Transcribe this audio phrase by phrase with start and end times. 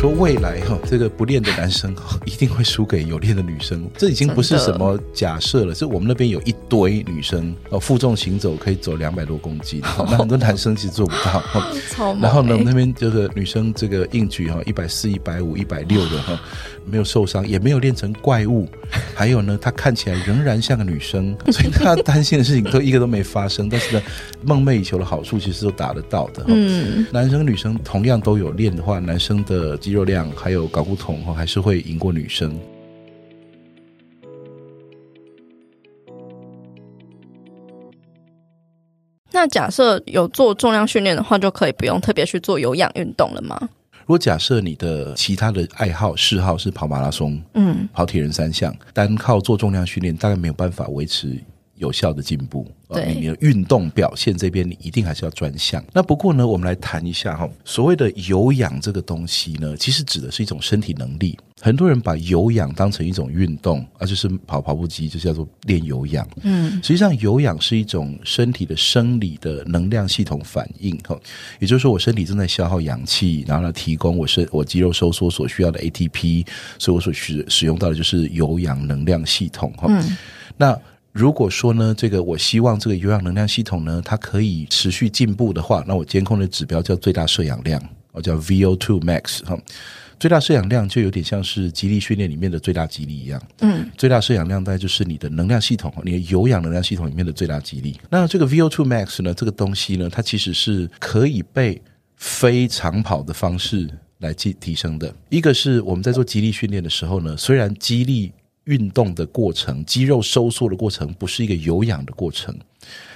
[0.00, 1.94] 说未来哈，这个不练的男生
[2.24, 11.42] 一定会输给有练的女生， 这已经不是什么假设了，是我们那边有一堆女生哦，负重行走可以走两百多公斤， 那很多男生其实做不到。
[12.18, 16.40] 然后呢，那边这个女生这个硬举哈，一百四、一百五、一百六的哈，
[16.86, 18.66] 没有受伤，也没有练成怪物，
[19.14, 23.68] 还有呢，她看起来仍然像个女生，所以她担心的事情都一个都没发生。
[23.68, 24.02] 但是呢，
[24.40, 26.42] 梦寐以求的好处其实都达得到的。
[26.46, 32.56] 嗯，男生女生同样都有练的话，男生的肌肉量还有睾固酮哈，还是会赢过女生。
[39.32, 43.58] 那假设有做重量训练的话，就可以不用特别去做有氧运动了吗？
[44.02, 51.36] 如果假设你的其他的爱好嗜好是跑马拉松，嗯，跑铁人三项，单靠做重量训练，大概没有办法维持
[51.80, 52.70] 有效的进步。
[52.88, 55.84] 对，你的运动表现这边，你一定还是要专项。
[55.92, 61.38] 那不过呢，我们来谈一下哈，所谓的有氧这个东西呢，其实指的是一种身体能力。
[61.62, 66.26] 很多人把有氧当成一种运动，啊就是跑跑步机，就叫做练有氧。
[66.42, 70.96] 嗯，实际上有氧是一种身体的生理的能量系统反应。
[71.06, 71.16] 哈，
[71.60, 76.44] 也就是说，我身体正在消耗氧气，然后呢，提供我身我肌肉收缩所需要的 ATP，
[76.78, 79.72] 所以我所需使用到的就是有氧能量系统。
[79.76, 80.16] 哈，嗯，
[80.56, 80.76] 那。
[81.12, 89.58] 如果说呢，这个我希望这个有氧能量系统呢，它可以持续进步的话，那我监控的指标叫最大摄氧量，我叫 VO2 max 哈。
[90.20, 97.98] 最大摄氧量就有点像是肌力训练里面的最大肌力一样，嗯，最大摄氧量大概就是你的能量系统，你的有氧能量系统里面的最大肌力。
[98.10, 101.80] 那这个 VO2 max 呢，这个东西呢，它其实是可以被
[102.16, 103.88] 非长跑的方式
[104.18, 105.12] 来提提升的。
[105.30, 108.30] 一个是我们在做肌力训练的时候呢，虽然肌力
[108.64, 112.54] 运动的过程，肌肉收缩的过程不是一个有氧的过程，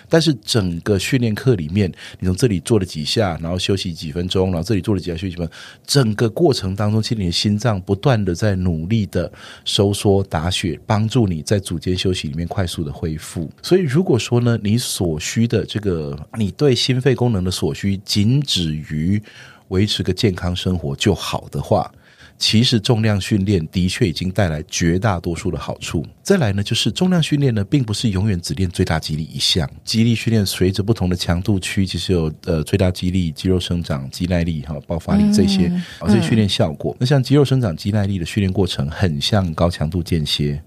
[0.08, 5.48] 但是整个训练课里面，你从这里做了几下，然后休息几分钟，然后这里做了几下休息几分，
[5.86, 9.30] 整个过程当中，其实你的心脏不断的在努力的
[9.64, 13.50] 收缩打血，帮助你在组间休息里面快速的恢复。
[13.62, 19.22] 所以如果说呢，你所需的这个，你对心肺功能的所需，仅止于
[19.68, 21.92] 维持个健康生活就好的话。
[22.38, 26.04] 其实重量训练的确已经带来绝大多数的好处。
[26.22, 29.68] 再来呢，就是重量训练呢，并不是永远只练最大肌力一项。
[29.84, 35.66] 肌力训练随着不同的强度区，其实有呃最大肌力、肌肉生长、肌耐力哈、爆发力这些
[35.98, 36.96] 啊这些训练效果。
[36.98, 40.62] 那像肌肉生长、肌耐力的训练过程，很像高强度间歇。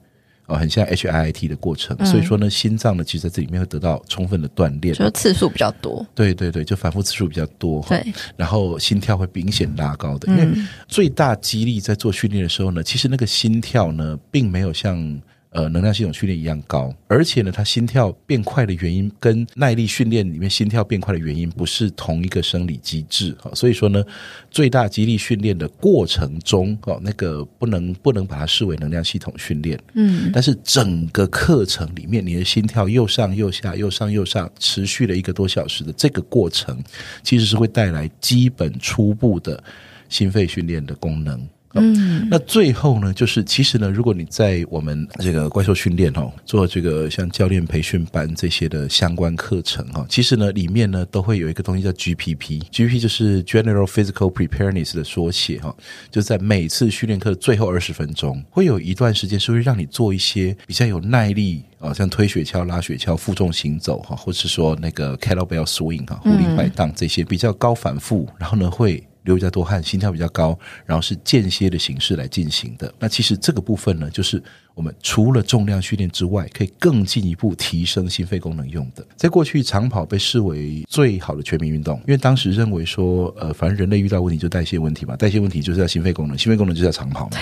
[0.48, 6.06] 哦，很像 HIIT 的过程，嗯、所以说呢，心脏呢，其实在这里面会得到充分的锻炼，就次数比较多。
[6.16, 7.86] 对对对，就反复次数比较多。
[7.88, 8.04] 对，
[8.36, 10.48] 然后心跳会明显拉高的，因为
[10.88, 15.22] 最大肌力在做训练的时候呢，其实那个心跳呢，并没有像。
[15.52, 23.36] 呃，能量系统训练一样高，而且呢，他心跳变快的原因跟耐力训练里面心跳变快的原因不是同一个生理机制。
[23.54, 24.04] 所以说呢，
[24.52, 36.78] 最大肌力训练的过程中，哦，那个不能不能把它视为能量系统训练，嗯，但是整个课程里面，你的心跳又上又下又上又上持续了一个多小时的这个过程，
[37.24, 39.64] 其实是会带来基本初步的
[40.10, 41.48] 心肺训练的功能。
[41.74, 55.76] 嗯，那最后呢，就是其实呢，如果你在我们这个怪兽训练哦，做这个像教练培训班这些的相关课程哈，其实呢，里面呢都会有一个东西叫 GPP，GPP 就是 General Physical Preparedness 的缩写哈，
[56.10, 69.04] 就在每次训练课的最后二十分钟，会有一段时间是会让你做一些比较有耐力啊，像推雪橇、拉雪橇、负重行走哈，或是说那个 Kettlebell Swing 哈，壶铃摆荡这些比较高反复，然后呢会。
[69.28, 72.92] 流比较多汗，心跳比较高，然后是间歇的形式来进行的。
[72.98, 74.42] 那其实这个部分呢，就是
[74.74, 79.06] 我们除了重量训练之外，可以更进一步提升心肺功能用的。
[79.16, 87.38] 在过去，长跑被视为最好的全民运动，因为当时认为说，呃，反正人类遇到问题就代谢问题嘛，代谢问题就是要心肺功能，心肺功能就是要长跑嘛。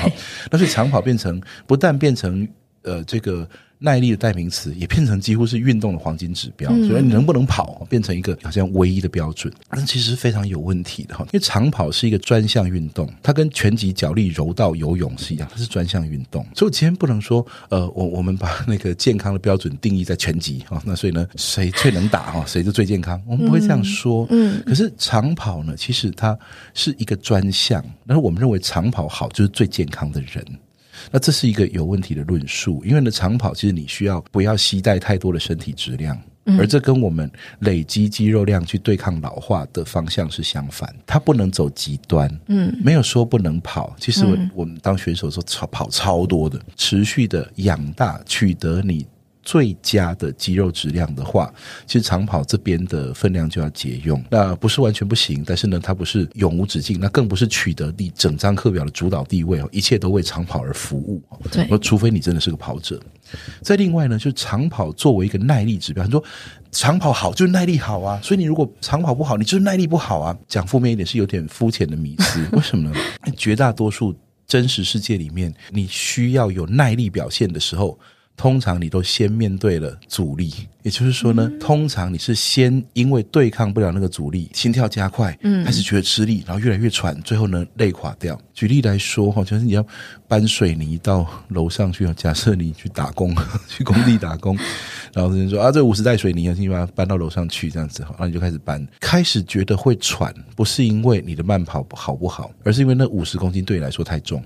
[0.52, 2.48] 那所以长跑变成不但变成
[2.82, 3.48] 呃这个。
[3.86, 11.24] 耐力的代名词也变成几乎是运动的黄金指标，所以你能不能跑变成一个好像唯一的标准，但其实是非常有问题的哈。
[11.26, 16.44] 因为长跑是一个专项运动，它跟拳击、脚力、柔道、游泳是一样，它是专项运动。
[16.56, 24.26] 所以我今天不能说，呃，我我们把那个健康的标准定义在拳击哈，那所以呢，谁最能打哈， 谁就最健康，我们不会这样说。
[24.32, 26.36] 嗯，可是长跑呢，其实它
[26.74, 30.44] 是一个专项，但是我们认为长跑好就是最健康的人。
[31.12, 36.20] 那这是一个有问题的论述，因为呢，长跑其实你需要不要携带太多的身体质量，
[36.60, 37.30] 而这跟我们
[37.60, 42.30] 累积肌肉量去对抗老化的方向是相反，它不能走极端。
[42.48, 49.06] 嗯，没有说不能跑，其实我我们当选手的时候超跑超多的，持续的养大，取得你
[49.46, 51.54] 最佳的肌肉质量的话，
[51.86, 54.22] 其实长跑这边的分量就要节用。
[54.30, 61.22] 那不是完全不行，但是呢，它不是永无止境，那更不是取得你整张课表的主导地位哦，一切都为长跑而服务。
[61.52, 63.00] 对，除非你真的是个跑者。
[63.62, 66.24] 再另外呢，就长跑作为一个耐力指标，很多
[66.72, 70.36] 长跑好就是耐力好啊，所以你如果长跑不好，你就是耐力不好啊。
[70.48, 72.96] 讲负面一点是有点肤浅的迷思， 为什么呢？
[73.38, 74.16] 绝大多数
[74.48, 78.00] 真实世界里面，你需要有耐力表现的时候。
[78.38, 80.54] 通常你都先面对了阻力，
[80.84, 88.40] 也就是说呢，通常你是先因为对抗不了那个阻力，心跳加快，嗯，开始觉得吃力，然后越来越喘，最后呢累垮掉。
[88.54, 89.86] 举例来说哈，就是你要
[90.28, 93.36] 搬水泥到楼上去，假设你去打工，
[93.70, 94.58] 去工地打工，
[95.14, 104.44] 然后人说啊，这五十袋水泥，你把它搬到楼上去，这样子，然后你就开始搬，开始觉得会喘，不是因为你的慢跑好不好，而是因为那五十公斤对你来说太重。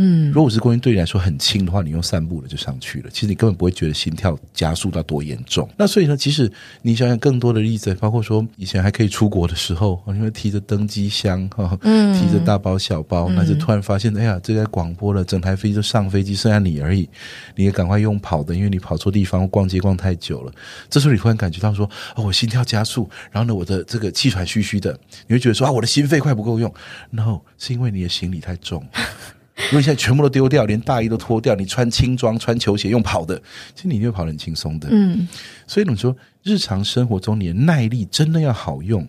[0.00, 3.10] 嗯，如果五十公斤对你来说很轻的话，你用散步的就上去了。
[3.12, 5.68] 其实你根本不会觉得心跳加速到多严重。
[5.76, 6.50] 那所以呢，其实
[6.82, 17.08] 你想想更多的例子，包括说以前还可以出国的时候，因为提着登机箱哈，嗯，提着大包小包，那就突然发现，哎呀，这在广播了，整台飞机都上飞机，剩下你而已，
[17.56, 20.52] 你也赶快用跑的，因为你跑错地方，逛街逛太久了。
[20.88, 21.84] 这时候你突然感觉到说，
[22.14, 24.96] 哦，我心跳加速，然后呢，我的这个气喘吁吁的，
[25.26, 26.72] 你会觉得说啊，我的心肺快不够用。
[27.10, 28.86] No，是因为你的行李太重。
[29.72, 33.36] 因为现在全部都丢掉，连大衣都脱掉，你穿轻装、穿球鞋用跑的，
[33.74, 34.88] 其实你就跑得很轻松的。
[34.90, 35.28] 嗯，
[35.66, 39.06] 所以你说日常生活中你的耐力真的要好用，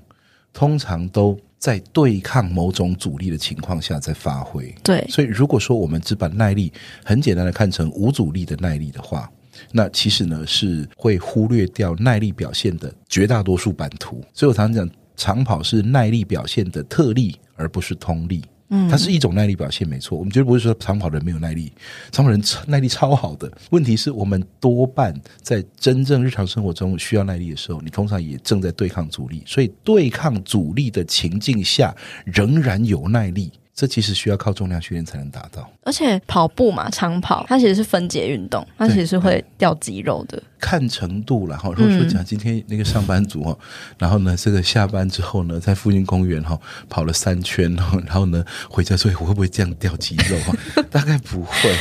[0.52, 4.74] 通常都在对抗某种阻力的情况下在发挥。
[4.84, 6.74] 对，所以如果说我们只把耐力
[7.04, 9.30] 很简单的看成无阻力的耐力的话，
[9.72, 14.24] 那其实呢是会忽略掉耐力表现的绝大多数版图。
[14.34, 18.42] 所以我常常讲，长跑是耐力表现的特例，而不是通例。
[18.70, 20.18] 嗯，它是一种耐力表现，没错。
[20.18, 21.72] 我们绝对不会说长跑的人没有耐力，
[22.12, 23.52] 长跑人耐力超好的。
[23.72, 31.96] 问题是我们多半在真正日常生活中需要耐力的时候，你通常也正在对抗阻力，所以对抗阻力的情境下
[32.26, 33.52] 仍然有耐力。
[33.74, 40.44] 这其实需要靠重量训练才能达到，而且跑步嘛，长跑它其实是分解运动，它其实是会掉肌肉的。
[40.60, 46.60] 看程度了哈，如果说讲今天那个上班族哈，嗯、然后呢，这个下班之后呢，在附近公园哈
[46.90, 47.74] 跑了三圈，
[48.06, 50.54] 然后呢回家说，我会不会这样掉肌肉哈？
[50.92, 51.74] 大概不会，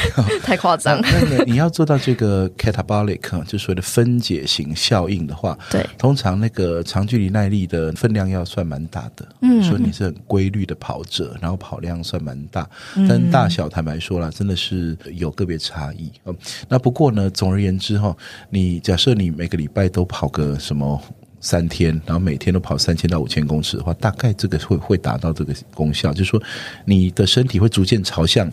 [0.43, 1.01] 太夸张。
[1.03, 9.27] 那你要做到这个 catabolic 就所谓的分解型效应的话，对，通常那个长距离耐力的分量要算蛮大的。
[9.41, 12.69] 嗯，说你是很规律的跑者，然后跑量算蛮大，
[13.09, 16.35] 但大小坦白说了，真的是有个别差异哦。
[16.69, 18.15] 那不过呢，总而言之哈，
[18.51, 21.01] 你你假设你每个礼拜都跑个什么
[21.41, 26.43] 三天，然后每天都跑三千到五千公尺的话，大概这个会会达到这个功效，就是说
[26.85, 28.51] 你的身体会逐渐朝向。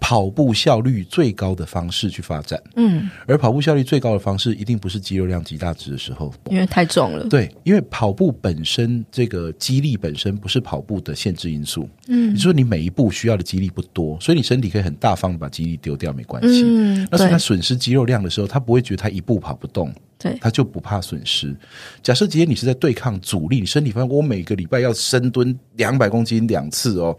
[0.00, 7.24] 跑步效率最高的方式去发展，嗯，而跑步效率最高的方式一定不是肌肉量极大值的时候，因为太重了。
[7.28, 19.92] 对，因为跑步本身这个肌力本身不是跑步的限制因素，嗯，你说你每一步需要的肌力不多，所以你身体可以很大方的把肌力丢掉没关系，嗯，那所以他损失肌肉量的时候，他不会觉得他一步跑不动。
[20.24, 21.54] 对，他就不怕损失。
[22.02, 27.14] 假设今天你是在对抗阻力，你身体发现我每个礼拜要深蹲两百公斤两次哦，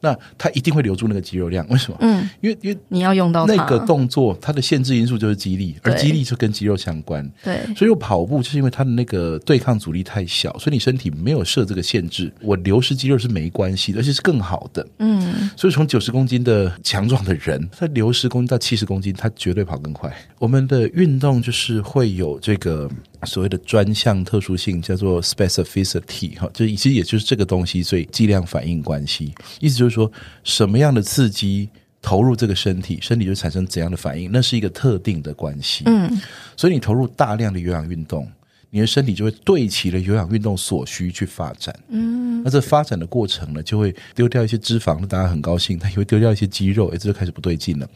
[0.00, 1.66] 那他一定会留住那个肌肉量。
[1.70, 1.96] 为什么？
[2.00, 7.26] 嗯，因为因为你要用到那个动作，它的限制因素就是肌力，而肌力就跟肌肉相关。
[7.42, 14.86] 对，所以我跑步就是因为它的那个对抗阻力太小，所以你身体没有设这个限制，我流失肌肉是没关系的，而且是更好的。
[14.98, 20.14] 嗯，所以从九十公斤的强壮的人，他流失公斤到七十公斤，他绝对跑更快。
[20.38, 22.38] 我们的运动就是会有。
[22.49, 22.90] 这个
[23.24, 30.10] 所谓的专项特殊性叫做 specificity 哈，就其实也就是这个东西，所以剂量反应关系，意思就是说
[30.44, 31.68] 什么样的刺激
[32.02, 35.84] 投入这个身体，身体就产生怎样的反应，那是一个特定的关系。
[35.86, 36.10] 嗯，
[36.56, 38.30] 所以你投入大量的有氧运动。
[38.70, 47.88] 你的身体就会对齐了有氧运动所需去发展，嗯，那这发展的过程呢，就会丢掉一些脂肪，大家很高兴，它也会丢掉一些肌肉，哎，这就开始不对劲了。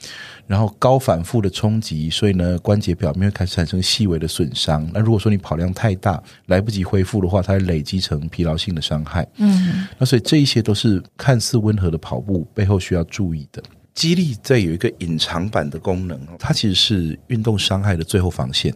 [0.47, 4.89] 然后高反复的冲击，所以呢，关节表面会开始产生细微的损伤。
[4.93, 9.27] 那如果说你跑量太大，来不及恢复的话，它会累积成疲劳性的伤害。
[9.37, 13.63] 嗯，那所以这一些都是看似温和的跑步背后需要注意的。
[13.95, 18.75] 肌力在有一个隐藏版的功能，它其实是运动伤害的最后防线。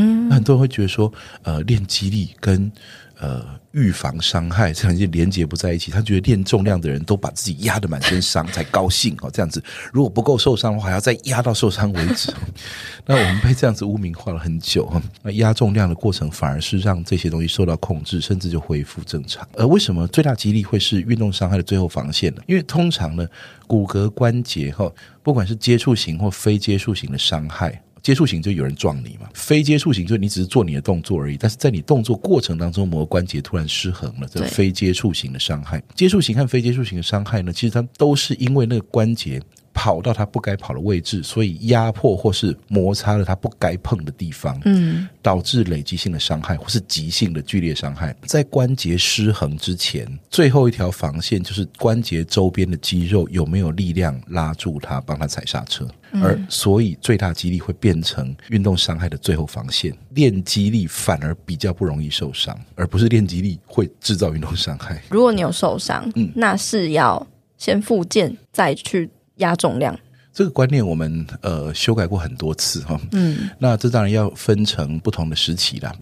[0.00, 2.70] 嗯，很多人会觉得说，呃，练肌力跟
[3.18, 5.90] 呃预防伤害 这两件连接不在一起。
[5.90, 12.32] 他觉得练重量的人都把自己压得满身伤才高兴哦， 这样子如果不够受伤的话，还要再压到受伤为止。
[13.06, 15.02] 那我们被这样子污名化了很久哈。
[15.22, 19.46] 那压重量的过程反而是让这些东西受到控制，甚至就恢复正常。
[19.54, 22.42] 而为什么最大肌力会是运动伤害的最后防线呢？
[22.46, 23.26] 因为通常呢，
[23.66, 24.90] 骨骼关节哈，
[25.22, 27.82] 不管是接触型或非接触型的伤害。
[28.02, 35.82] 接触型就有人撞你嘛，非接触型就你只是做你的动作而已，但是在你动作过程当中，某个关节突然失衡了，这非接触型的伤害。
[35.94, 39.40] 接触型和非接触型的伤害呢，其实它都是因为那个关节。
[39.72, 48.14] 跑到他不该跑的位置，所以压迫或是摩擦了他不该碰的地方，嗯，导致累积性的伤害或是急性的剧烈伤害。
[48.26, 55.88] 在关节失衡之前，最后一条防线就是关节周边的肌肉有没有力量拉住它，帮他踩刹车。
[56.12, 59.96] 而所以最大肌力会变成运动伤害的最后防线。
[60.10, 65.00] 练肌力反而比较不容易受伤，而不是练肌力会制造运动伤害。
[65.08, 67.24] 如果你有受伤，嗯，那是要
[67.56, 69.08] 先复健再去。
[69.40, 69.98] 压重量
[70.32, 72.98] 这个观念，我们呃修改过很多次哈。
[73.10, 75.92] 嗯，那这当然要分成不同的时期啦。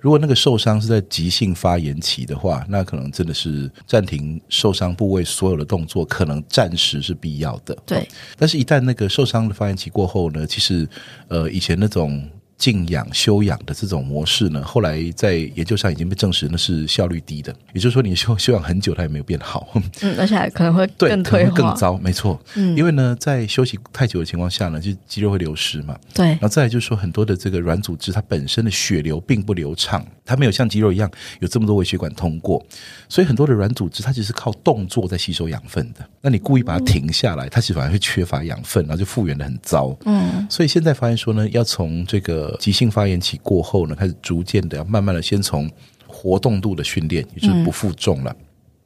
[0.00, 7.78] 如果那个受伤是在急性发炎期的话，那可能真的是暂停受伤部位所有的动作，可能暂时是必要的。
[7.86, 10.86] 对，但是，一旦那个受伤的发炎期过后呢，其实
[11.28, 12.28] 呃，以前那种。
[12.58, 17.54] 静养休养的这种模式呢，后来在研究上已经被证实，那是效率低的。
[17.74, 19.68] 也就是说， 你休休养很久，它也没有变好。
[20.00, 21.98] 嗯，而且还可能会 更退化，更糟。
[21.98, 25.96] 没错，嗯，因为呢，在休息太久的情况下呢，就肌肉会流失嘛。
[26.14, 26.28] 对。
[26.28, 32.62] 然后再来就是说，很多的这个软组织，它本身的血流并不流畅，它没有像肌肉一样有这么多微血管通过，
[33.08, 36.06] 所以很多的软组织它只是靠动作在吸收养分的。
[36.20, 39.96] 那你故意把它停下来，它其实反而会缺乏养分，然后就复原的很糟。
[40.04, 40.46] 嗯。
[40.50, 42.54] 所以现在发现说呢，要从这个。
[42.66, 45.70] 急性发炎期过后呢，开始逐渐的要慢慢的先从
[46.04, 48.34] 活动度的训练，也就是不负重了，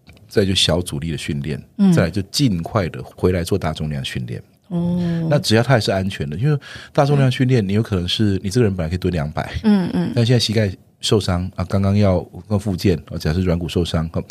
[0.09, 4.43] 嗯、再就小阻力的训练，嗯、再来就尽快的回来做大重量训练。
[4.69, 6.61] 哦，那只要它还是安全的，因为
[6.93, 14.23] 大重量训练，你有可能是你这个人本来可以蹲两百，嗯嗯，但现在膝盖受伤啊，刚刚要刚复健，假设软骨受伤哈，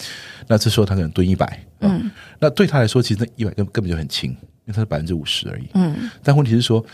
[0.47, 2.09] 那这时候他可能蹲一百，嗯，
[2.39, 6.85] 那对他来说，其实那一百根根本就很轻，因为他是百分之五十而已，嗯，但问题是说。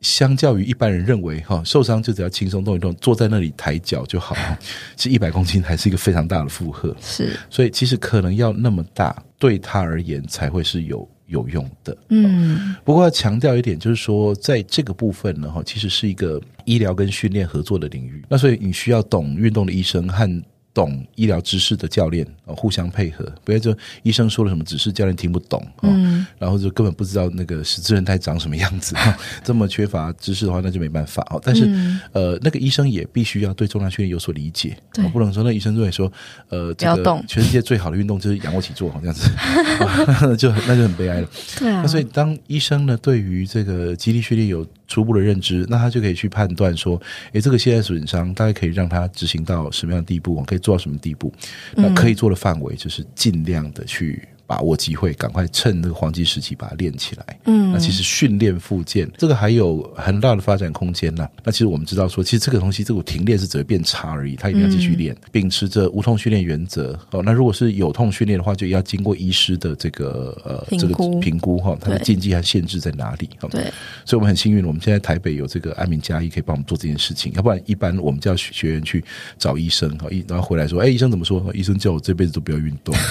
[0.00, 4.34] 相较于一般人认为，哈受伤就只要轻松动一动，坐在那里抬脚就好。
[4.96, 7.38] 其实一百公斤还是一个非常大的负荷，是。
[7.48, 11.96] 所以其实可能要那么大，对他而言才会是有有用的。
[12.10, 12.76] 嗯。
[12.84, 18.24] 不过要强调一点，就是说在这个部分呢，哈，其实是一个医疗跟训练合作的领域。
[18.28, 20.42] 那所以你需要懂运动的医生和。
[20.74, 28.94] 懂医疗知识的教练啊，互相配合，不要就医生说了什么指示，教练听不懂，嗯，然后就根本不知道那个十字韧带长什么样子，
[29.42, 31.26] 这么缺乏知识的话，那就没办法。
[31.42, 31.64] 但是，
[32.12, 36.10] 呃，那个医生也必须要对重量训练有所理解，对，不能说那医生认为说，
[36.48, 39.30] 呃，这个全世界最好的运动就是仰卧起坐，这样子，
[40.36, 41.28] 就那就很悲哀了。
[41.58, 47.00] 对啊，那所以当医生呢，对于这个肌力训练有初步的认知，那他就可以去判断说，
[47.32, 51.32] 诶，这个现在损伤大概可以让他执行到什么样的地步，可以做到什么地步？
[51.74, 54.28] 那可以做的范围就是尽量的去。
[54.52, 57.24] 把握机会，赶快趁那个黄金时期把它练起来。
[57.46, 61.26] 嗯，那其实训练复健这个还有很大的发展空间呢。
[61.42, 66.92] 那其实我们知道说，其实这个东西，这个停练是只会变差而已，它一定要继续练，秉持着无痛训练原则。
[67.12, 73.30] 哦，那如果是有痛训练的话，就要经过医师的这个呃这个评估哈，它的禁忌和限制在哪里？
[73.50, 73.62] 对，
[74.04, 77.32] 所以我们很幸运，我们现在台北有这个安民加医可以帮我们做这件事情。
[77.32, 79.02] 要不然，一般我们叫学员去
[79.38, 81.50] 找医生，然后回来说，哎，医生怎么说？
[81.54, 82.94] 医生叫我这辈子都不要运动。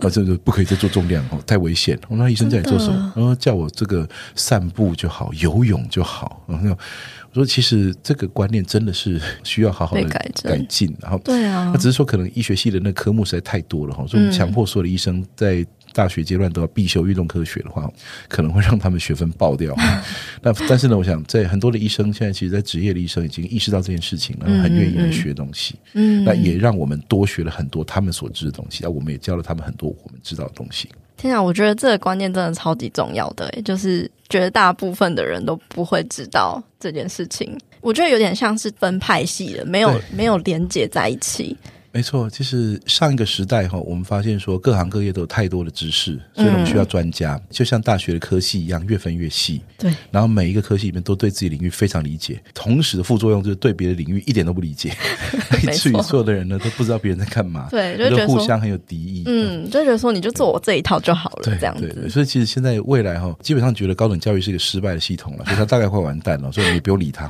[0.00, 1.98] 啊， 这个不可以再做重量哦，太危险。
[2.08, 3.12] 我那医生叫你做什么？
[3.16, 6.42] 然后叫我这个散步就好，游泳就好。
[6.46, 10.30] 然后我说，其实这个观念真的是需要好好的改
[10.68, 10.94] 进。
[11.00, 15.66] 然后，对啊，那只是说可能医学系的那科目实在太多了哈，所以我们强迫所有的医生在。
[15.96, 17.90] 大学阶段都要必修运动科学的话，
[18.28, 19.74] 可能会让他们学分爆掉。
[20.42, 25.74] 那但是呢，我想在很多的医生现在，其实，在职业的医生已经意识到这件事情了，很愿意来学东西。
[25.94, 30.90] 嗯，那也让我们多学了很多他们所知的东西，那我们也教了他们很多我们知道的东西。
[31.16, 37.58] 天啊，我觉得这个观念真的超级重要的，就是绝大部分的人都不会知道这件事情。
[37.80, 41.56] 我觉得有点像是分派系的，没有没有连接在一起。
[41.96, 49.62] 没错，就是上一个时代哈，我们发现说各行各业都有太多的知识，所以我们需要专家，嗯、就像大学的科系一样，越分越细。
[49.78, 54.94] 对，然后每一个科系里面都对自己领域非常理解，同时的副作用就是对别的领域一点都不理解，
[55.64, 59.22] 以至于所有的人呢都不知道别人在干嘛，对，就觉得互相很有敌意。
[59.24, 62.10] 嗯，就觉得说你就做我这一套就好了，对这样子对对。
[62.10, 67.26] 所以其实现在未来哈，基本上觉得高等教育是一个失败的系统了，所以它大概会完蛋了， 所以你不用理它。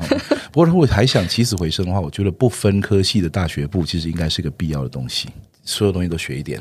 [0.50, 5.28] 不过如果还想起死回生的话，我觉得不分科系的大学部其实应该是个必要的东西。
[5.64, 6.60] 所有东西都学一点，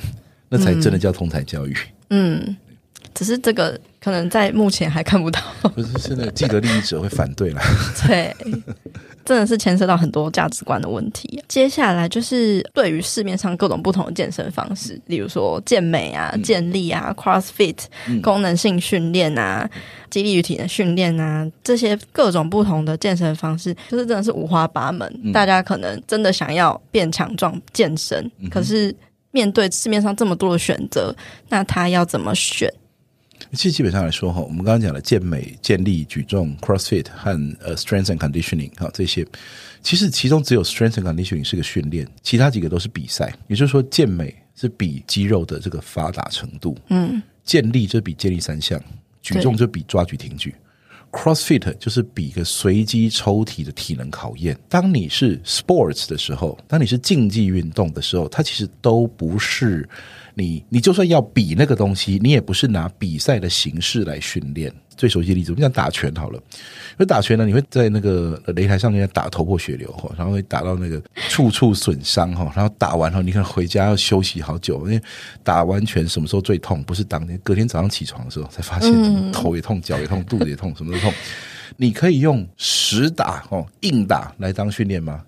[0.50, 1.76] 那才真的叫通才教育。
[2.10, 2.56] 嗯，
[3.16, 5.42] 只是这个可能在目前还看不到，
[5.74, 7.62] 不是现在既得利益者会反对啦。
[8.06, 8.36] 对，
[9.24, 11.42] 真的是牵涉到很多价值观的问题。
[11.48, 19.68] 接下来就是对于市面上各种不同的健身方式，例如说健美啊、健力啊、CrossFit、嗯、功能性训练啊、
[20.10, 25.10] 肌力与体能训练啊，这些各种不同的健身方式，就是真的是五花八门。
[25.24, 28.94] 嗯、大家可能真的想要变强壮、健身，嗯、可是
[29.32, 31.16] 面对市面上这么多的选择，
[31.48, 32.70] 那他要怎么选？
[33.56, 37.32] 其实基本上来说哈，我们刚刚讲的健美、健力、举重、CrossFit 和
[37.62, 39.26] 呃 Strength and Conditioning 哈这些，
[39.82, 43.34] 其实其中只有 Strength and Conditioning 是个训练，其他几个都是比赛。
[43.48, 48.82] 也就是说，健美是比肌肉的这个发达程度，嗯，健力就比健力三项，
[49.22, 50.54] 举重就比抓举挺举
[51.12, 54.58] ，CrossFit 就是比一个随机抽题的体能考验。
[54.68, 59.88] 当你是 Sports 的时候，当你是竞技运动的时候，它其实都不是。
[60.36, 64.72] 你你就算要比那个东西，你也不是拿比赛的形式来训练。
[64.98, 66.40] 最熟悉的例子，我们讲打拳好了，
[66.92, 75.02] 因为打拳呢，你会在那个擂台上面打头破血流哈，然后会打到那个处处损伤哈，然后打完后你可能回家要休息好久，因为
[75.44, 76.82] 打完拳什么时候最痛？
[76.84, 81.12] 不是当天，隔天早上起床的时候才发现，头也痛，脚也痛，肚子也痛，什么都痛。
[81.76, 85.22] 你可以用实打哦，硬打来当训练吗？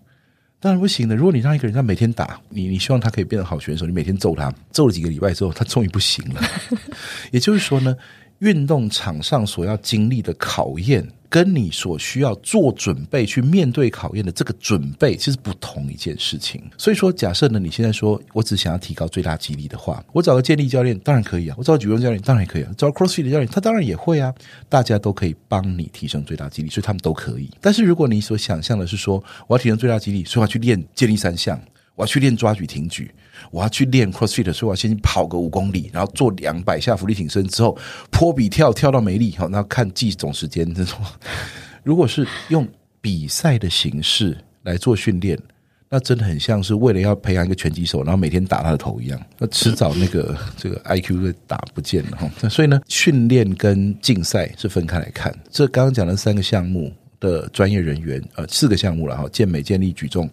[0.59, 1.15] 当然不行的。
[1.15, 6.41] 如果你让一个人他每天打你，你希望他可以变成好选手，你每天揍他，揍了几个礼拜之后，他终于不行了。
[7.31, 7.95] 也就是说呢，
[8.39, 11.07] 运动场上所要经历的考验。
[11.29, 16.61] 跟你所需要做准备去面对考验的这个准备，其实不同一件事情。
[16.77, 24.33] 所以说，假设呢，你现在说我只想要提高最大肌力的话，我找个健力教练当然可以啊，我找举重教练当然也可以啊，找 CrossFit 的教练他当然也会啊，
[24.69, 27.49] 大家都可以帮你提升最大肌力，所以他们都可以。
[27.59, 31.59] 但是如果你所想象的是说，我要提升最大肌力，所以我要去练健力三项。
[31.97, 33.11] 我要去练抓举挺举，
[33.49, 37.75] 我要去练 CrossFit，所以我要先跑个五公里，然后做两百下伏地挺身之后，
[38.11, 40.99] 坡比跳跳到没力，好，然后看计总时间这种。
[41.83, 42.67] 如果是用
[43.01, 45.35] 比赛的形式来做训练，
[45.89, 52.29] 那真的很像是为了要培养一个拳击手，然后每天打他的头一样，那迟早那个 这个 IQ 会打不见了哈。
[52.47, 55.35] 所以呢，训练跟竞赛是分开来看。
[55.49, 56.93] 这刚刚讲的三个项目。
[57.19, 60.29] 的专业人员，呃，四个项目了哈，健美、健力、举重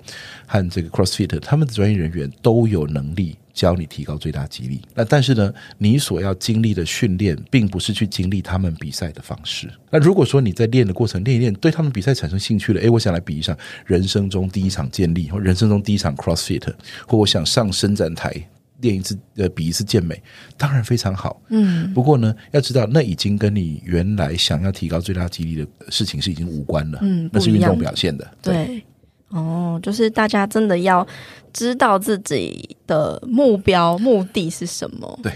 [0.46, 4.80] 和这个 CrossFit，他们的专业人员都有能力教你提高最大肌力。
[4.94, 9.70] 那但是呢，你所要经历的训练，并不是去经历他们比赛的方式。
[9.90, 16.72] 那如果说你在练的过程练一练，对他们比赛产生兴趣了，诶，我想来比一场人生中第一场健力，或人生中第一场 CrossFit，
[17.06, 18.48] 或我想上伸展台。
[18.84, 20.22] 练一次呃，比一次健美，
[20.56, 21.40] 当然非常好。
[21.48, 26.98] 嗯，不过呢，要知道那已经跟你原来想要提高最大肌力的事情是已经无关了。
[27.02, 28.30] 嗯，那是运动表现的。
[28.40, 28.84] 对，对，
[29.30, 31.06] 哦，就是大家真的要
[31.52, 35.18] 知道自己的目标目的是什么。
[35.22, 35.32] 对。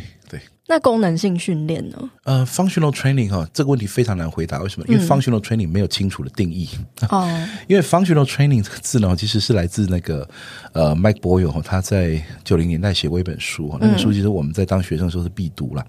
[0.71, 2.11] 那功能性训练呢？
[2.25, 4.61] 呃，functional training 哈，这个问题非常难回答。
[4.61, 4.87] 为什么？
[4.87, 6.69] 因为 functional training 没有清楚的定义。
[7.09, 10.29] 哦、嗯， 因为 functional training 这个字呢，其实是来自那个
[10.75, 15.83] 呃，Mike Boyle 哈，他在九零年代写过一本书，那本书其实我们在当学生的时候是必读了。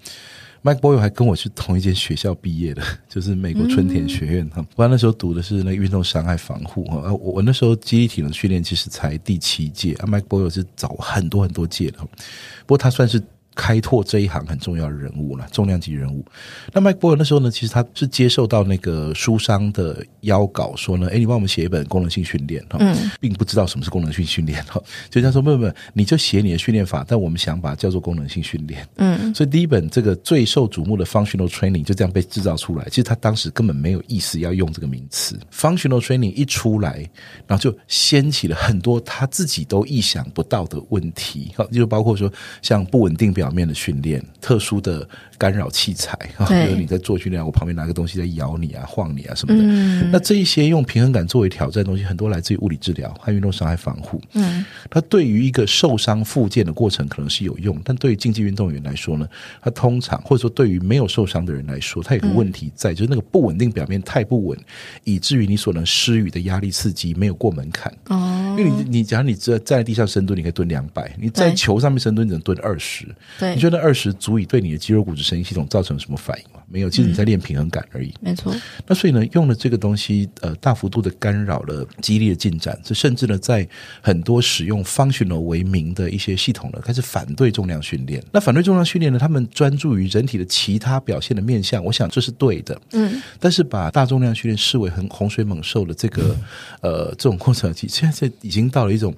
[0.64, 4.66] 嗯、Mike Boyle 还跟我是同一间学校毕业的， 就是美国春田学院哈。
[4.78, 7.02] 我、嗯、那时候读的是那个运动伤害防护哈。
[7.12, 11.98] 我我那时候肌力体能训练其实才第七届，啊，Mike Boyle 是早很多很多届的。
[12.00, 13.22] 不过他算是。
[13.60, 16.24] 开拓这一行很重要的人物了，重量级人物。
[16.72, 32.86] 那 Mike Boyle 那时候呢，其实他是接受到那个书商的邀稿，说呢，哎，你帮我们写一本功能性训练哈，嗯，并不知道什么是功能性训练哈，就他说不不不，你就写你的训练法，但我们想把它叫做功能性训练，嗯，所以第一本这个最受瞩目的 Functional Training 就这样被制造出来。
[32.86, 35.38] 其实他当时根本没有意思要用这个名词。
[35.54, 37.06] Functional Training 一出来，
[37.46, 43.49] 然后就掀起了很多他自己都意想不到的问题，哈，就包括说像不稳定表。
[43.50, 45.10] 方面的训练，特殊的
[45.40, 49.64] 干扰器材，啊 比如你在做训练，我旁边拿个东西在摇你啊、晃你啊什么的。
[49.64, 54.22] 嗯、那这一些用平衡感作为挑战的东西，很多来自于物理治疗和运动伤害防护。
[54.34, 59.26] 嗯，它对于一个受伤复健的过程可能是有用，但对于竞技运动员来说呢，
[59.62, 64.60] 它通常或者说对于没有受伤的人来说，它有个问题在，嗯、就是那个不稳定表面太不稳，
[65.06, 67.90] 以至于你所能施予的压力刺激没有过门槛。
[68.08, 73.06] 哦，因为你你假如你在站在地上深蹲，你可以蹲两百；你在球上面深蹲，只能蹲二十。
[73.40, 76.60] 对你觉得二十足以对你的肌肉、骨质、神经系统造成什么反应吗？
[76.72, 78.10] 没有，其实你在练平衡感而已。
[78.10, 78.56] 嗯、没错。
[78.88, 82.80] 那所以呢，用了这个东西，呃，大幅度的干扰了肌力的进展。
[82.84, 83.68] 这甚至呢，在
[84.02, 88.24] 很多使用 functional 为名的一些系统呢，开始反对重量训练。
[88.32, 91.84] 那反对重量训练呢，他们专注于人体的其他表现的面向。
[91.84, 92.80] 我想这是对的。
[92.92, 93.22] 嗯。
[93.40, 96.36] 但是把大重量训练视为很洪水猛兽的这个
[96.82, 99.14] 呃这种过程，现在已已经到了一种。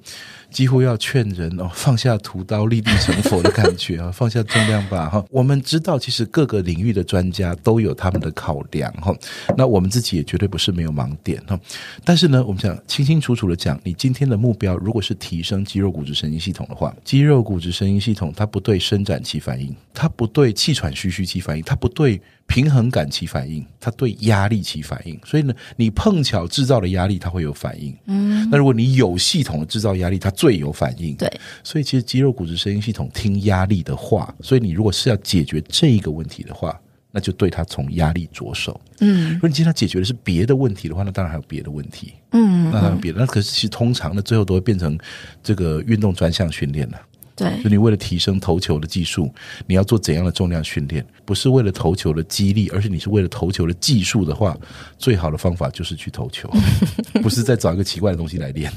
[0.52, 5.24] 几乎要劝人哦，放下屠刀立地成佛的感觉啊， 放下重量吧哈。
[5.30, 9.14] 我们知道，其实各个领域的专家都有他们的考量哈。
[9.56, 11.58] 那我们自己也绝对不是没有盲点哈。
[12.04, 22.20] 但是呢，我们想清清楚楚的讲，你今天的目标如果是提升肌肉骨质神经系统的话，肌肉骨质神经系统它不对伸展期反应，它不对气喘吁吁期反应，它不对。
[22.46, 27.96] 平衡感起反应，它对压力起反应，所以呢，你碰巧制造的压力，它会有反应。
[28.06, 31.14] 嗯，那如果你有系统的制造压力，它最有反应。
[31.16, 31.32] 对，
[31.64, 36.78] 所以其实肌肉骨质神经系统听压力的话，所以你如果是要解决这一个问题的话，
[37.10, 38.78] 那就对它从压力着手。
[39.00, 42.12] 嗯，如果你今天解决的是别的问题的话，那当然还有别的问题。
[42.32, 44.98] 嗯，那当然有别的，那可是其实通常呢，最后都会变成
[45.42, 47.00] 这个运动专项训练了。
[47.34, 49.32] 对，就你为了提升投球的技术，
[49.66, 51.04] 你要做怎样的重量训练？
[51.24, 54.56] 不是为了投球的激励，而是你是为了投球的技术的话，
[54.98, 56.50] 最好的方法就是去投球，
[57.22, 58.70] 不是再找一个奇怪的东西来练。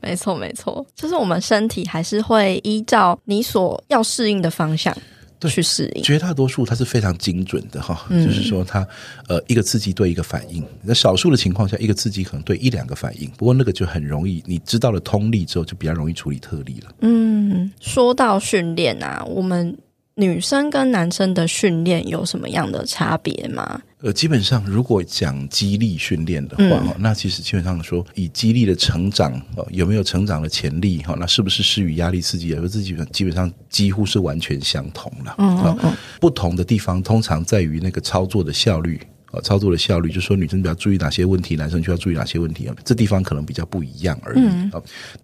[0.00, 4.96] 没错，没错，就是我们身体还是会依照你所要适应的方向。
[5.38, 8.86] 对，去适应，绝大多数它是非常精准的哈，嗯、就是说它
[9.28, 16.90] 呃一个刺激对一个反应，那少数的情况下，一个刺激可能对一两个反应，不过那个就很容易，你知道了通例之后，就比较容易处理特例了。
[17.00, 19.76] 嗯，说到训练啊，我们。
[20.18, 23.82] 女生跟男生的训练有什么样的差别吗？
[24.00, 29.38] 呃，基本上如果讲激励训练的话，嗯、那其实基本上说以激励的成长
[29.70, 35.34] 有没有成长的潜力哈，那是不是施与压力刺激，而这基本基本上几乎是完全相同了。
[35.36, 38.98] 嗯，嗯，嗯，不同的地方通常在于那个操作的效率。
[39.42, 42.74] 操作的效率，就是说女生比较注意哪些问题，男生就要注意哪些问题啊。
[42.84, 44.40] 这地方可能比较不一样而已。
[44.40, 44.70] 嗯、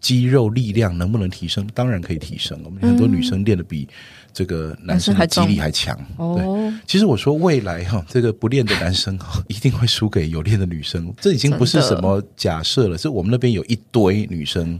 [0.00, 1.66] 肌肉力量能不能提升？
[1.74, 2.58] 当然可以提升。
[2.64, 3.88] 我们很多女生练的比
[4.32, 5.96] 这个男生的肌力还强。
[6.16, 11.12] 对，其实我说未来哈，这个不练的男生一定会输给有练的女生。
[11.20, 14.78] 这已经不是什么假设了，是我们那边有一堆女生。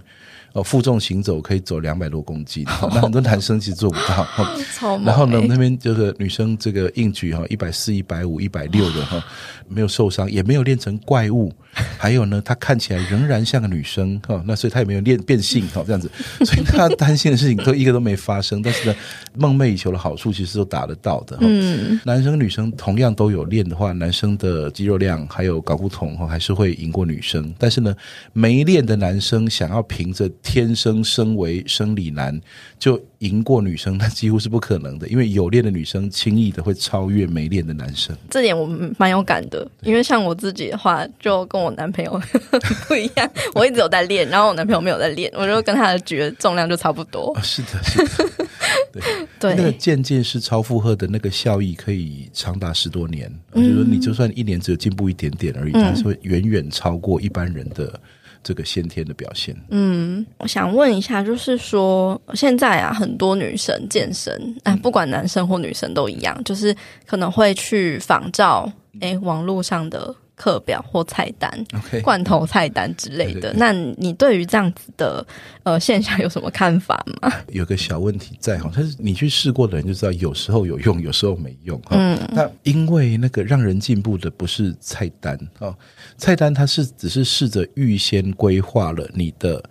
[0.52, 4.26] 哦，负重行走可以走两百多公斤， 那很多男生其实做不到。
[5.04, 9.22] 然后呢，那边就是女生这个硬举哈，一百四、一百五、一百六的哈，
[9.68, 11.52] 没有受伤，也没有练成怪物。
[11.96, 16.10] 还有呢，她看起来仍然像个女生哈，那所以她也没有练变性哈，这样子。
[16.44, 18.60] 所以她担心的事情都一个都没发生。
[18.60, 18.94] 但是呢，
[19.34, 21.38] 梦寐以求的好处其实都达得到的。
[21.40, 27.54] 嗯，男生女生同样都有练的话，男生的肌肉量还有睾固酮哈，还是会赢过女生。
[27.58, 27.96] 但是呢，
[28.34, 32.38] 没练的男生想要凭着天生身为生理男
[32.78, 35.06] 就赢过女生，那几乎是不可能的。
[35.08, 38.16] 因为有练的女生轻易的会超越没练的男生。
[38.28, 38.66] 这点我
[38.98, 42.20] 蛮有感的，因为像我自己的话，就跟我男朋友
[42.88, 43.30] 不一样。
[43.54, 47.32] 我一直有在练，然后我男朋友没有在练，我就跟他的举的重量就差不多。
[47.36, 48.46] 哦，是的，是的，
[48.92, 49.02] 对
[49.38, 49.54] 对。
[49.54, 53.32] 那个渐进式超负荷的那个效益可以长达十多年。
[53.52, 58.00] 嗯，就是说，你就算一年只有进步一点点而已，它是会远远超过一般人的。
[58.42, 64.32] 这个先天的表现，嗯，我想问一下，就是说现在啊，很多女生健身，
[64.64, 66.74] 啊，不管男生或女生都一样，嗯、就是
[67.06, 70.14] 可能会去仿照，哎，网络上的。
[70.42, 71.64] 课表或菜单
[72.02, 73.32] 罐头菜单之类的。
[73.34, 75.24] 对对对，那你对于这样子的
[75.62, 77.32] 呃现象有什么看法吗？
[77.50, 81.90] 有个小问题在哈，但是你去试过的人就知道，有时候有用，有时候没用哈。
[81.92, 85.72] 嗯，那因为那个让人进步的不是菜单啊，
[86.18, 89.62] 菜单它是只是试着预先规划了你的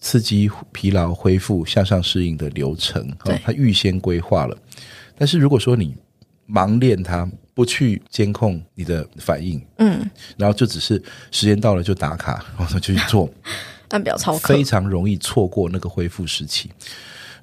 [0.00, 4.56] 刺激、疲劳、恢复、向上适应的流程，对，它预先规划了。
[5.18, 5.94] 但是如果说你
[6.48, 7.30] 盲练它。
[7.54, 13.32] 不去监控你的反应，嗯，然后就只是时间到了就打卡， 然后就去做，
[13.90, 16.68] 按表操课，非常容易错过那个恢复时期。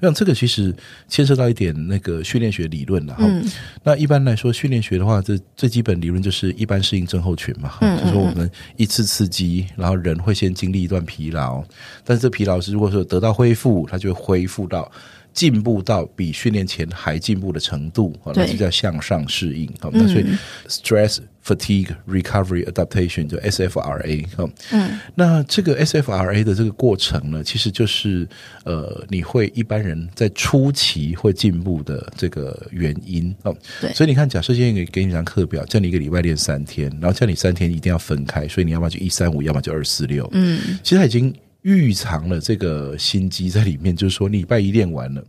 [0.03, 0.75] 那这个其实
[1.07, 3.23] 牵涉到一点那个训练学理论了哈。
[3.23, 3.47] 嗯、
[3.83, 11.63] 那一般来说，训练学的话，这最基本理论就是一般适应症候群嘛，嗯嗯就是说我们一次刺激，然后人会先经历一段疲劳，
[12.03, 14.91] 但是这疲劳是如果说得到恢复，它就会恢复到。
[15.33, 19.69] 进步到比训练前还进步的程度，那就叫向上适应。
[19.79, 20.25] 好，那所以
[20.67, 24.25] stress fatigue recovery adaptation 就 SFRA。
[24.71, 28.27] 嗯，那这个 SFRA 的这个过程呢，其实就是
[28.65, 33.33] 呃，你会一般人在初期会进步的这个原因。
[33.43, 40.29] 哦，对，所以你看，假设现在给给你张课表，叫你一个礼拜练三天，然后叫你三天一定要分开，所以你要么就一三五，要么就二四六。
[40.33, 41.33] 嗯，其实他已经。
[41.63, 45.23] 预藏了这个心机在里面，就是说，礼拜一练完了，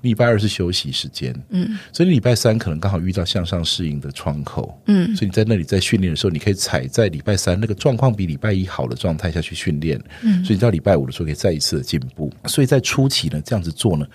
[0.00, 14.06] 礼拜二是休息时间，嗯，所以礼拜三可能刚好遇到向上适应的窗口，嗯，所以你在那里在训练的时候，你可以踩在礼拜三那个状况比礼拜一好的状态下去训练，嗯，所以你到礼拜五的时候可以再一次的进步，所以在初期呢，这样子做呢，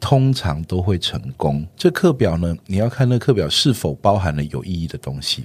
[0.00, 1.66] 通常都会成功。
[1.76, 5.44] 这课表呢，你要看那课表是否包含了有意义的东西，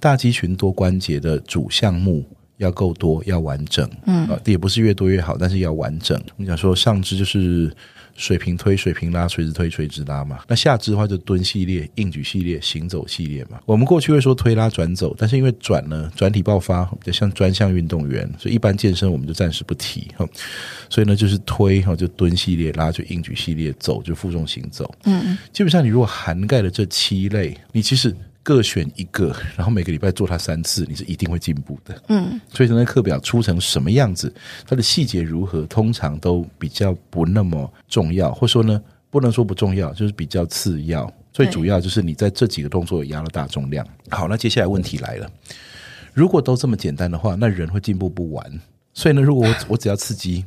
[0.00, 2.24] 大肌群多关节的主项目。
[2.60, 3.90] 要够多，要完整。
[4.06, 6.16] 嗯，啊，也不是越多越好，但是要完整。
[6.36, 7.70] 我们讲说上肢就是。
[8.16, 10.40] 水平推、水平拉、垂直推、垂直拉嘛。
[10.46, 13.58] 那下肢的话就蹲系列、硬举系列、行走系列嘛。
[13.64, 20.28] 我们过去会说推拉转走，但是因为转呢，转体爆发比较像专项运动员，所以一般健身我们就暂时不提哈。
[20.90, 24.92] 所以呢，就是推哈就蹲系列，拉就硬举系列，走就负重行走。
[25.04, 28.14] 嗯，基本上你如果涵盖了这七类，你其实。
[28.42, 32.02] 各选一个， 然后每个礼拜做它三次，你是一定会进步的。
[32.08, 34.32] 嗯，所以说那课表出成什么样子，
[34.66, 41.12] 它的细节如何，通常都比较不那么重要，或说呢，不能说不重要，就是比较次要。
[41.32, 43.86] 最主要就是你在这几个动作有压了大重量。
[44.08, 45.30] 好，那接下来问题来了，
[46.12, 48.60] 如果都这么简单的话，那人会进步不完。
[48.92, 50.44] 所以呢，如果我我只要刺激，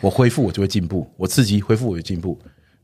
[0.00, 2.36] 我恢复我就会进步，我刺激恢复我就进步。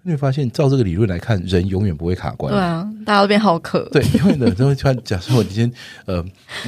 [0.06, 2.52] 你会发现，照这个理论来看，人永远不会卡关。
[2.52, 3.88] 对啊，大家都变好客。
[3.90, 5.72] 对，因为呢，就会突然假设我今天
[6.04, 6.24] 呃，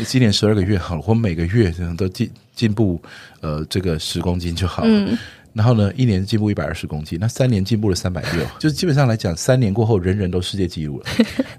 [0.07, 3.01] 今年十二个月好了，我每个月都进进步
[3.43, 4.89] 呃这个十公斤就好了。
[4.91, 5.17] 嗯。
[5.53, 11.07] 然后呢，一年进步一百二十公斤，那三年进步了三百六，就是基本上来讲，三年过后，人人都世界纪录了。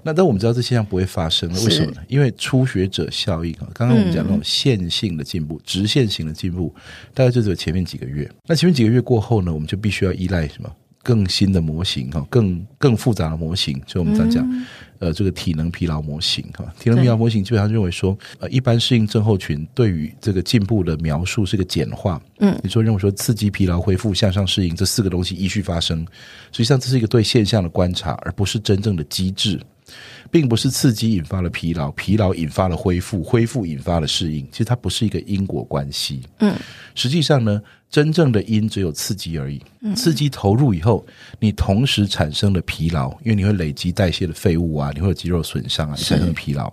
[0.04, 2.00] 那但我们知道这现象不会发生，为什么呢？
[2.06, 3.66] 因为初学者效应啊。
[3.74, 6.72] 刚刚我们讲那种线性的进步、嗯、直线型的进步，
[7.12, 8.28] 大概就只有前面几个月。
[8.46, 10.70] 那前面几个月过后呢，我们就必须要依赖什么？
[11.08, 14.66] 更新的模型哈，更更复杂的模型，所以我们在讲，嗯、
[14.98, 26.06] 呃，这个体能疲劳模型哈，体能疲劳模型基本上认为说，呃，一般适应症候群对于这个进步的描述是个简化，嗯，你说认为说刺激、疲劳、恢复、向上适应这四个东西依序发生，
[26.52, 29.58] 实际上这是一个对现象的观察，而不是真正的机制。
[30.30, 34.46] 并不是刺激引发了疲劳，疲劳引发了恢复，恢复引发了适应。
[34.52, 36.20] 其实它不是一个因果关系。
[36.40, 36.54] 嗯，
[36.94, 39.60] 实际上呢，真正的因只有刺激而已。
[39.94, 41.06] 刺激投入以后，
[41.40, 46.72] 你同时产生了疲劳，因为你会累积代谢的废物啊，你会有肌肉损伤啊，你产生疲劳。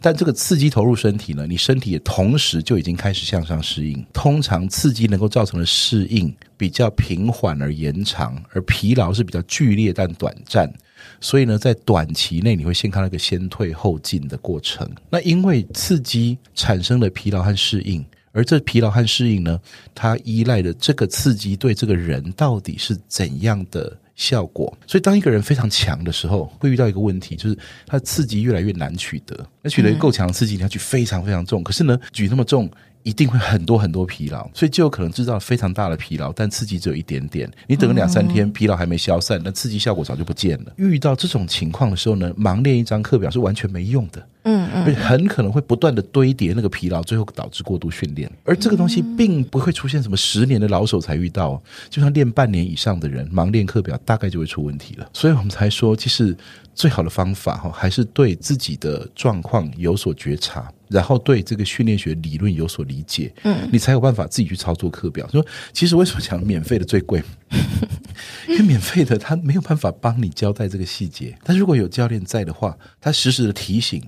[0.00, 4.04] 但这个刺激投入身体呢，你身体也同时就已经开始向上适应。
[4.12, 10.72] 通常刺激能够造成的适应比较平缓而延长，而疲劳是比较剧烈但短暂。
[11.20, 14.88] 所以呢，在短期内你会先看到一个先退后进的过程。
[15.10, 18.04] 那因为刺激产生了疲劳和适应，
[18.36, 19.58] 而这疲劳和适应呢，
[19.94, 24.76] 它依赖的这个刺激对这个人到底是怎样的效果。
[24.86, 29.34] 所以当一个人非常强的时候，会遇到一个问题，就是他的刺激越来越难取得。
[29.62, 32.70] 那取得够强的刺激，你要举非常非常重，可是呢，举那么重。
[33.06, 37.48] 一定会很多很多疲劳，所以就有可能制造非常大的疲劳，但刺激只有一点点。
[37.68, 40.72] 你等个两三天，疲劳还没消散，那刺激效果早就不见了。
[40.74, 44.28] 遇到这种情况的时候呢，盲练一张课表是完全没用的。
[44.42, 48.28] 嗯嗯，很可能会不断的堆叠那个疲劳，最后导致过度训练。
[48.44, 55.08] 而这个东西并不会出现什么十年的老手才遇到，就像练半年以上的人，盲练课表大概就会出问题了。
[55.12, 56.36] 所以我们才说，其实
[56.74, 65.28] 最好的方法哈，还是对自己的状况有所觉察，然后对这个训练学理论有所理解，嗯，你才有办法自己去操作课表。
[65.30, 67.22] 说其实为什么讲免费的最贵？
[68.48, 74.02] 因为免费的他没有办法帮你交代这个细节，但如果有教练在的话，他实时的提醒。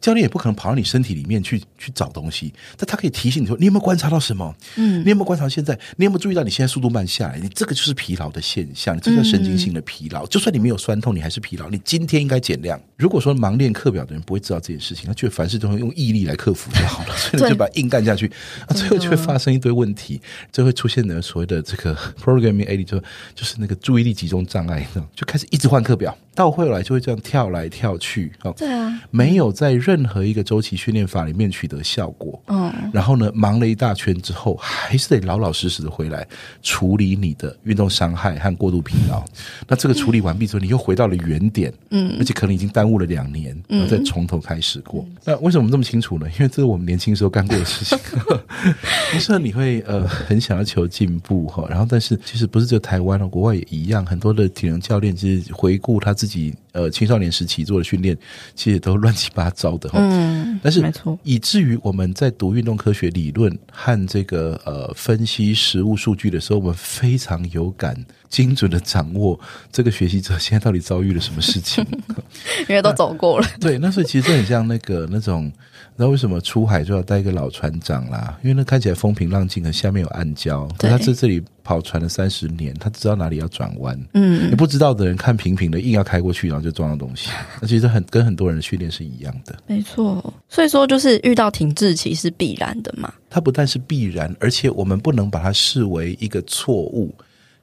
[0.00, 4.54] 教练也不可能跑到你身体里面去去找东西，但他可以提醒你说：“你有没有观察到什么？
[4.76, 5.78] 嗯，你有没有观察现在？
[5.96, 7.38] 你有没有注意到你现在速度慢下来？
[7.38, 10.26] 你这个就是疲劳的现象，你这叫神经性的疲劳。
[10.26, 11.68] 就算你没有酸痛，你还是疲劳。
[11.68, 12.80] 你今天应该减量。
[12.96, 18.30] 如果说盲练课表的人不会知道这件事情，他觉得凡事都会用毅力来克服就好了，所以你就把硬干下去，
[18.66, 22.98] 啊，最后就会发生一堆问题，就会出现的所谓的这个 programming AD 就
[23.34, 36.26] 就是那个注意力集中障碍，就开始一直换课表，到会来就会这样跳来跳去，哦，对啊，没有在任何一个周期训练法里面取得效果，嗯，然后呢，忙了一大圈之后，还是得老老实实的回来
[36.62, 39.22] 处理你的运动伤害和过度疲劳。
[39.66, 45.06] 那这个处理完毕之后，你又回到了原点，嗯，而且可能已经耽误了两年，然后再从头开始过。
[45.24, 46.26] 那为什么这么清楚呢？
[46.30, 47.98] 因为这是我们年轻时候干过的事情。
[49.12, 56.54] 不是你会呃很想要求进步哈，然后但是其实不是只有台湾哦，国外也一样，很多的体能教练其实回顾他自己。
[56.72, 58.16] 呃，青少年时期做的训练，
[58.54, 59.98] 其实都乱七八糟的哈。
[60.00, 67.96] 嗯，但是没错，以至于我们在读运动科学理论和这个呃分析实物数据的时候，我们非常有感，
[68.28, 69.40] 精准的掌握
[69.72, 71.84] 这个学习者现在到底遭遇了什么事情，
[72.68, 73.48] 因为都走过了。
[73.58, 75.50] 对，那所以其实这很像那个那种。
[76.00, 78.38] 那为什么出海就要带一个老船长啦？
[78.42, 80.66] 因为那看起来风平浪静，可下面有暗礁。
[80.78, 84.02] 可他在这里跑船了三十年，他知道哪里要转弯。
[84.14, 87.28] 嗯，你不知道的人看平平的，硬要开过去，然后就撞到东西。
[87.60, 89.54] 那其实很跟很多人的训练是一样的。
[89.66, 93.12] 没错，所以说就是遇到停滞期是必然的嘛。
[93.28, 97.14] 它不但是必然，而且我们不能把它视为一个错误。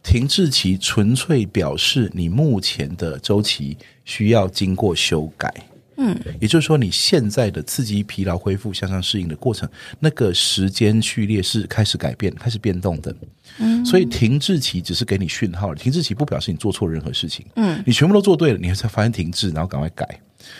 [0.03, 5.51] 停滞期纯粹表示你目前的周期需要经过修改。
[5.97, 9.67] 嗯，也就是说，你现在的刺激、疲劳、恢复、向上适应的过程，
[9.99, 13.15] 那个时间序列是开始改变、开始变动的。
[13.57, 17.45] 嗯，所以停滞期只是给你讯号，停滞期不表示你做错任何事情。
[17.55, 20.07] 嗯，你全部都做对了，你才发现停滞，然后赶快改。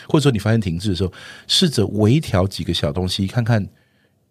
[0.09, 1.13] 或者说，你发现停滞的时候，
[1.47, 3.65] 试着微调几个小东西，看看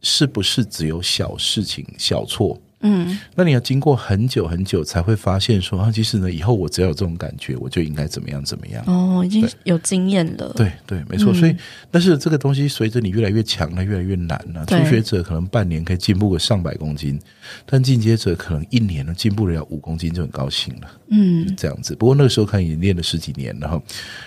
[0.02, 2.60] 是不是只有小事情、小错。
[2.80, 8.84] 嗯，那你要经过很久很久才会发现说啊，其实呢，以后我只要有这种感觉，我就应该怎么样怎么样。
[8.86, 10.52] 哦，已经有经验了。
[10.54, 11.32] 对对，没错。
[11.32, 11.56] 嗯、所以，
[11.90, 14.64] 但是这个东西随着你越来越强了，越来越难了。
[14.66, 17.18] 初学者可能半年可以进步个上百公斤，
[17.64, 20.88] 但进阶者可能一年呢进步了五公斤就很高兴了。
[21.08, 21.94] 嗯，这样子。
[21.96, 23.82] 不过那个时候看已经练了十几年，然后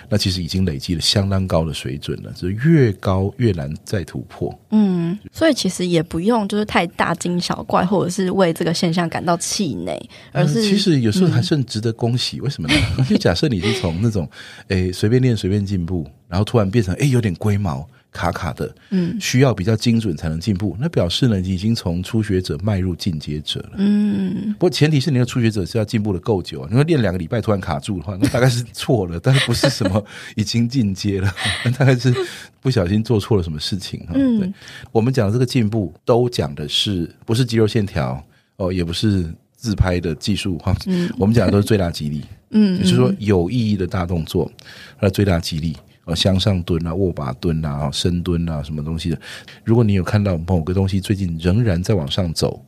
[0.08, 4.52] 那其实已经累积了相当高的水准了，就是越高越难再突破。
[4.70, 9.96] 嗯，所以其实也不用就是太大惊小怪，或者是为这个现象感到气馁，
[10.32, 12.38] 而是、嗯、其实有时候还是很值得恭喜。
[12.38, 12.74] 嗯、为什么呢？
[13.08, 14.28] 就假设你是从那种
[14.68, 23.70] 诶随便练随便进步，然后突然变成诶有点龟毛卡卡的，嗯，需要比较精准才能进步，那表示呢你已经从初学者迈入进阶者了。
[23.76, 26.66] 嗯，不过前提是你的初学者是要进步的够久啊。
[26.68, 31.32] 你说练两个礼拜突然卡住的话，那大概是错了，但是不是什么已经进阶了，
[31.64, 32.12] 那大概是
[32.60, 34.04] 不小心做错了什么事情。
[34.12, 34.52] 嗯，对，
[34.90, 38.20] 我们讲的这个进步都讲的是不是肌肉线条？
[38.60, 39.24] 哦，也不是
[39.56, 44.50] 自拍的技术哈，嗯、我们讲的都是最大肌力，嗯，也就是说有意义的大动作，
[44.98, 49.18] 它的最大肌力，哦，向上蹲啊，握把蹲啊，深蹲啊，什么东西的。
[49.64, 52.62] 如果你有看到某个东西最近仍然在往上走，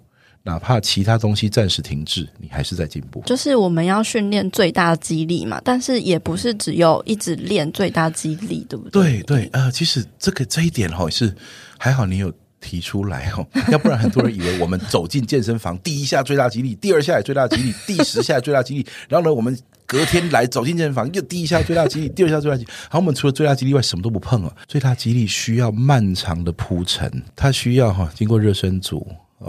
[0.45, 3.23] 哪怕其他东西暂时停滞，你还是在进步。
[3.27, 9.21] 就是我们要训练最大肌力嘛，但是也不是只有一直练最大肌力，对不对？
[9.21, 11.35] 对对，呃，其实这个这一点哈是
[11.77, 12.33] 还好，你有。
[12.63, 22.71] 提出来哦， 要不然很多人以为我们走进健身房，第一下最大肌力，第二下也最大肌力，第十下最大肌力， 然后呢，我们隔天来走进健身房，又第一下最大肌力，第二下最大肌力。
[22.89, 24.57] 好，我们除了最大肌力外，什么都不碰啊。
[24.67, 29.07] 最大肌力需要漫长的铺陈，它需要哈经过热身组。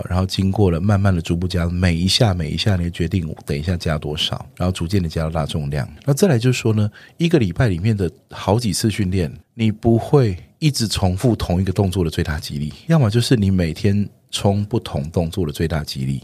[0.10, 5.88] 然后经过了慢慢的逐步加，每一下每一下你决定等一下加多少，然后逐渐的加到大重量。
[6.06, 16.22] 那再来就是说呢，一个礼拜里面的好几次训练，你不会一直重复同一个动作的最大肌力，要么就是你每天冲不同动作的最大肌力。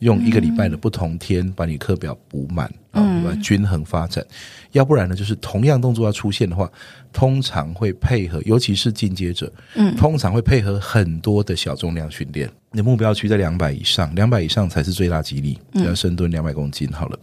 [0.00, 3.02] 用一个礼拜的不同天把你课表补满啊，
[3.42, 4.24] 均衡发展。
[4.72, 6.70] 要不然呢，就是同样动作要出现的话，
[7.12, 12.48] 通常会配合，尤其是进阶者，嗯，通常会配合很多的小重量训练。
[12.70, 16.86] 你的目标区在两百以上，两百以上才是最大肌力，要深蹲两百公斤。
[16.92, 17.18] 好了，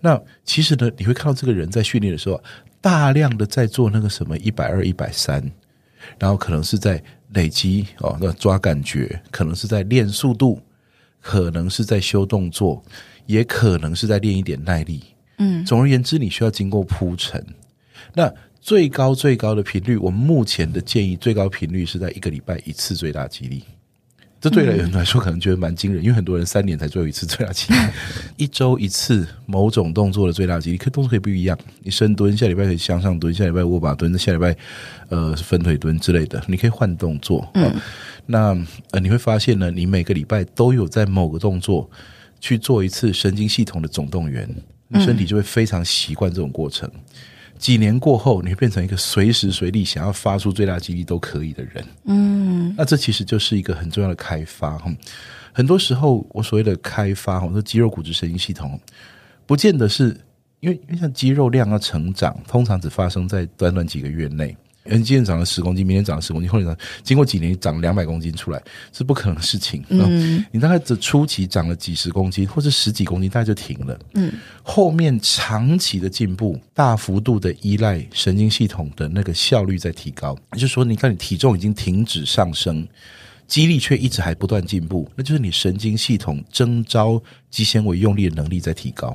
[0.00, 2.40] 那其实呢，你会看到这个人在训练的时候，
[2.80, 5.42] 大量的在做那个什么一百二、一百三，
[6.18, 7.02] 然后可能是在
[7.34, 10.60] 累积哦，那抓感觉，可能是在练速度。
[11.20, 12.82] 可能是在修动作，
[13.26, 15.02] 也可能是在练一点耐力。
[15.38, 17.44] 嗯，总而言之，你需要经过铺陈。
[18.14, 23.62] 那最高最高的频率，我们目前的建议最高频率是在一个礼拜一次最大肌力。
[24.40, 27.78] 这对人来说可能觉得蛮惊人，因为很多人三年才做一次最大肌力，
[28.36, 31.58] 一周一次某种动作的最大肌力，可动作可以不一样。
[31.82, 34.56] 你深蹲，下礼拜可以向上蹲，下礼拜握把蹲，下礼拜
[35.08, 37.50] 呃分腿蹲之类的，你可以换动作。
[37.54, 37.74] 嗯，
[38.26, 38.56] 那
[38.92, 41.90] 呃你会发现呢，你每个礼拜都有在某个动作
[42.38, 44.48] 去做一次神经系统的总动员，
[44.86, 46.88] 你身体就会非常习惯这种过程。
[47.58, 51.84] 几年过后，你会变成一个随时随地想要发出最大肌力都可以的人。
[52.04, 54.80] 嗯，那这其实就是一个很重要的开发。
[55.52, 58.80] 很多时候，我所谓的开发，我说肌肉、骨质、神经系统，
[59.44, 60.16] 不见得是
[60.60, 64.56] 因为，因为像肌肉量要成长，通常只发生在短短几个月内。
[64.84, 68.62] 嗯，今天长了十公斤，明天长了十公斤，后天长，经过几年长两百公斤出来
[68.92, 69.84] 是不可能的事情。
[69.88, 73.98] 嗯，你大概这初期长了几十公斤或者十几公斤，大概就停了。
[74.14, 80.34] 嗯，后面长期的进步，大幅度的依赖神经系统的那个效率在提高。
[80.54, 82.86] 也就是说，你看你体重已经停止上升，
[83.46, 89.14] 肌力却一直还不断进步，那就是你神经系统征召肌纤维用力的能力在提高。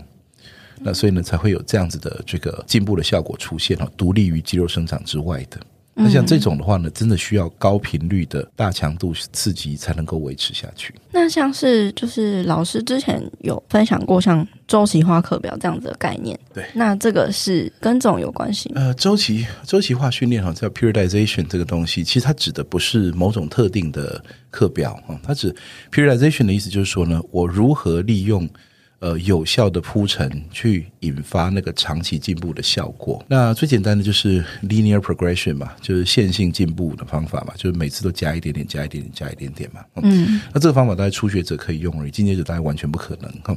[0.79, 5.59] 那所以呢，才会有这样子的这个进步的效果出现哈，独立于肌肉生长之外的。
[5.95, 10.91] 那像这种的话呢，真的需要高频率的大强度刺激才能够维持下去。
[11.11, 18.81] 那像是就是老师之前有分享过像周期化课表这样子的概念，对，那这个是跟这种有关系吗？
[18.81, 25.55] 呃，周期周期化训练哈，叫 periodization 这个东西，其实它指的不是某种特定的课表啊，它指
[25.91, 28.49] periodization 的意思就是说呢，我如何利用。
[29.03, 33.21] 呃，有效的铺陈去引发那个长期进步的效果。
[33.27, 39.81] 那最简单的就是 linear progression 嘛，就是线性进步的方法嘛，就是每次都加一点点，加一点点，加一点点嘛。
[40.01, 43.29] 嗯，那这个方法大概初学者可以用而已，进阶者大概完全不可能。
[43.43, 43.53] 哈，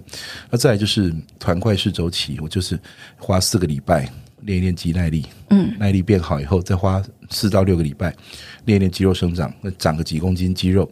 [0.51, 2.77] 那再来就是团块式周期，我就是
[3.17, 4.11] 花四个礼拜
[4.41, 7.01] 练一练肌耐力，嗯，耐力变好以后，再花
[7.31, 8.13] 四到六个礼拜
[8.65, 10.91] 练一练肌肉生长，那长个几公斤肌肉，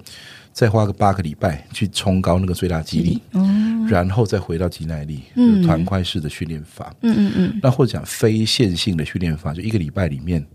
[0.54, 10.46] 再花个八个礼拜去冲高那个最大肌力，嗯，然后再回到肌耐力，嗯，团块式的训练法，嗯嗯嗯，那或者讲非线性的训练法，就一个礼拜里面。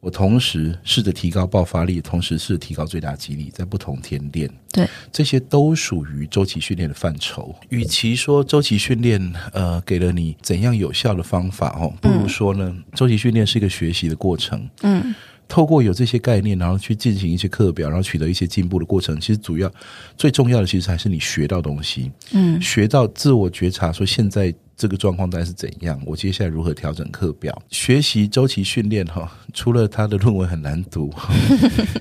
[0.00, 7.54] 我同时试着提高爆发力，同时试着提高最大肌力，在不同天练，对，这些都属于周期训练的范畴。
[7.68, 14.68] 与其说周期训练，呃，给了你怎样有效的方法哦，不如说呢，周期训练是一个学习的过程。
[14.82, 15.14] 嗯，
[15.52, 19.70] 透过有这些概念，然后去进行一些课表，然后取得一些进步的过程，其实主要
[20.16, 22.10] 最重要的，其实还是你学到东西。
[22.32, 24.54] 嗯，学到自我觉察，说现在。
[24.76, 26.00] 这个状况大概是怎样？
[26.04, 27.56] 我接下来如何调整课表？
[27.70, 31.12] 学习周期训练哈，除了他的论文很难读，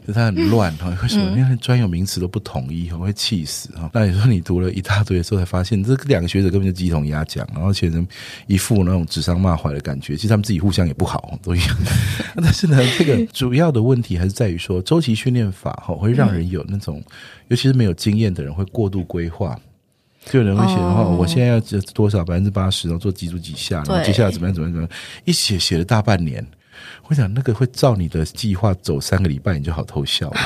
[0.08, 0.90] 就 他很乱哈。
[1.02, 1.38] 为什么？
[1.38, 3.90] 因为专有名词都不统一，我会气死哈。
[3.94, 8.08] 那你说你读了一大堆的时候，才发现这两个学者根本就鸡同鸭讲，然后写成
[8.48, 10.16] 一副那种指桑骂槐的感觉。
[10.16, 11.78] 其实他们自己互相也不好，都一样。
[12.38, 17.04] 但是呢，这个主要的问题还是在于说，周期训练法哈会让人有那种，
[17.50, 19.60] 尤其是没有经验的人会过度规划。
[20.26, 21.60] 就有人会写的话，我现在要
[21.94, 26.46] 多少百分之八十，然后做几组几下，然后接下来怎么样怎么样怎么样，一写写了大半年。
[27.08, 30.40] 我想那个会照你的计划走三个礼拜，你就好偷笑了。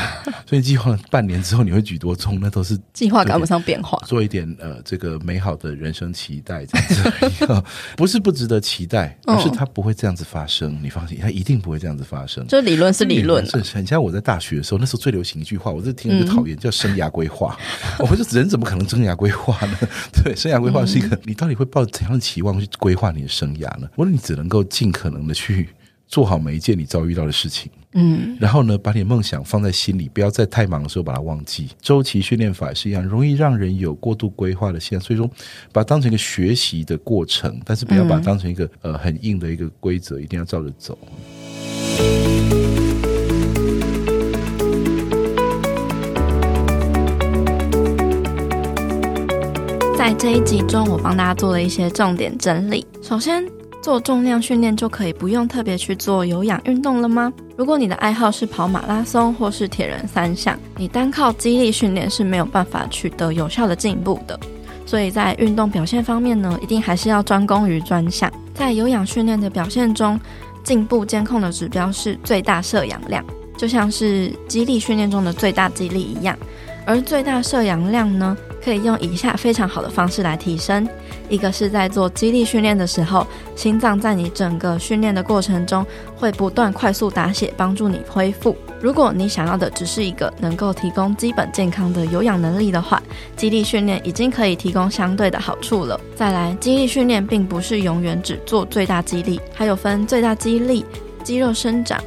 [0.45, 4.01] 所以计划半年之后你会举多重，那都是计划赶不上变化。
[4.05, 7.63] 做一点呃，这个美好的人生期待这样子，
[7.95, 10.77] 不是不值得期待，而是它不会这样子发生。
[10.81, 12.45] 你放心，它一定不会这样子发生。
[12.47, 17.57] 这理论是理论，是很像我在大学的时候，那时候最流行一句话，我就听了就讨厌，叫生涯规划。
[17.99, 19.77] 我们说人怎么可能生涯规划呢？
[20.23, 23.88] 对，生涯规划是一个，你到底会抱怎样的期望去规划你的生涯呢？
[23.95, 25.69] 我说你只能够尽可能的去。
[26.07, 31.69] 做好每一件你遭遇到的事情，嗯，然后呢，把你的梦想放在心里，不要在太忙的时候把它忘记。
[31.81, 35.27] 周期训练法也是一样，容易让人有过度规划的现象，所以说
[35.73, 40.97] 把它当成一个学习的过程，但是不要把它当成一个、嗯、呃很硬的一个规则，一定要照着走。
[49.97, 52.85] 在这一集中，我帮大家做了一些重点整理。
[53.01, 53.43] 首先，
[53.86, 57.31] 做重量训练就可以不用特别去做有氧运动了吗？
[57.55, 64.39] 如果你的爱好是跑马拉松或是铁人三项，你单靠肌力训练是没有办法取得有效的进步的。
[64.88, 68.27] 所以在运动表现方面呢，一定还是要专攻于专项。
[68.55, 70.19] 在有氧训练的表现中，
[70.63, 73.23] 进步监控的指标是最大摄氧量，
[73.55, 76.36] 就像是肌力训练中的最大肌力一样。
[76.88, 78.36] 而最大摄氧量呢，
[78.66, 80.88] 可以用以下非常好的方式来提升。
[81.30, 85.86] 一个是在做肌力训练的时候，心脏在你整个训练的过程中
[86.18, 88.57] 会不断快速打血，帮助你恢复。
[88.82, 93.01] 如果你想要的只是一个能够提供基本健康的有氧能力的话，
[93.38, 95.99] 肌力训练已经可以提供相对的好处了。
[96.16, 100.84] 再来，肌力训练并不是永远只做最大肌力，还有分最大肌力、
[101.24, 102.03] 肌肉生长、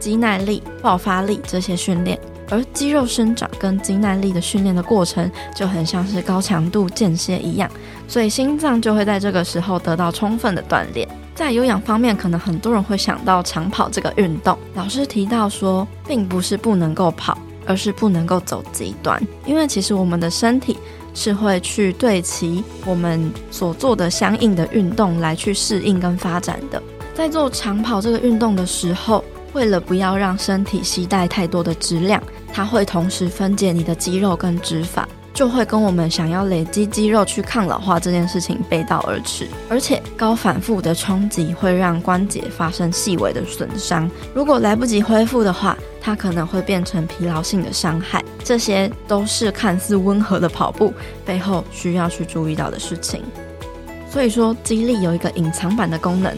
[0.00, 2.18] 肌耐力、爆发力这些训练。
[2.52, 7.68] 而肌肉生长跟肌耐力的训练的过程就很像是高强度间歇一样，
[8.06, 11.08] 所以心脏就会在这个时候得到充分的锻炼。
[11.34, 14.56] 在有氧方面，可能很多人会想到长跑这个运动。
[14.74, 20.76] 老师提到说，并不是不能够跑，而是不能够走极端，因为其实我们的身体
[21.14, 26.80] 是会去对齐我们所做的相应的运动来去适应跟发展的。
[27.14, 29.24] 在做长跑这个运动的时候，
[29.54, 32.22] 为了不要让身体携带太多的质量。
[32.52, 39.48] 它会同时分解你的肌肉跟脂肪，就会跟我们想要累积肌肉去抗老化这件事情背道而驰。
[39.68, 48.22] 而且高反复的冲击会让关节发生细微的损伤，如果来不及恢复的话，它可能会变成疲劳性的伤害。
[48.44, 50.92] 这些都是看似温和的跑步
[51.24, 53.22] 背后需要去注意到的事情。
[54.10, 56.36] 所以说，肌力有一个隐藏版的功能。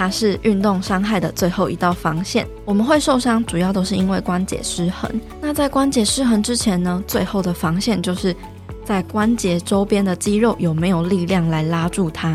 [0.00, 2.48] 它是运动伤害的最后一道防线。
[2.64, 5.20] 我们会受伤，主要都是因为关节失衡。
[5.42, 8.34] 那在关节失衡之前呢，最后的防线就是
[8.82, 12.34] 在关节周边的肌肉有没有力量来拉住它，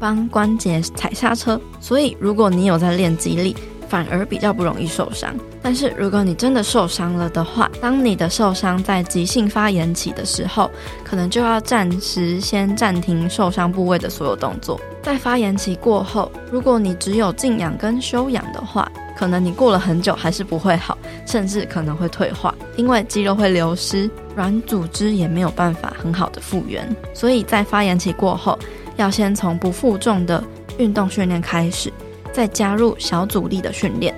[0.00, 1.60] 帮关节踩刹车。
[1.78, 3.54] 所以，如果你有在练肌力，
[3.86, 5.34] 反而比较不容易受伤。
[5.64, 10.70] 但是如果你真的受伤了的话，当你的受伤在急性发炎期的时候，
[11.02, 14.78] 可能就要暂时先暂停受伤部位的所有动作。
[15.02, 18.86] 在发炎期过后，如果你只有静养跟休养的话，
[19.16, 26.86] 可能你过了很久还是不会好，甚至可能会退化，因为肌肉会流失，软组织也没有办法很好的复原。
[27.14, 28.58] 所以在发炎期过后，
[28.96, 30.44] 要先从不负重的
[30.76, 31.90] 运动训练开始。
[32.32, 34.13] 再加入小阻力的训练，